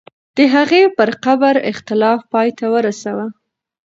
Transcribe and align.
د 0.37 0.39
هغې 0.55 0.83
پر 0.97 1.09
قبر 1.25 1.55
اختلاف 1.71 2.19
پای 2.31 2.49
ته 2.57 2.65
ورسوه. 2.73 3.25